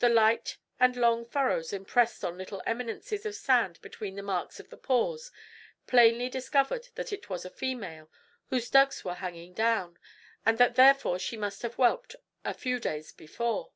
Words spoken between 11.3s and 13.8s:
must have whelped a few days before.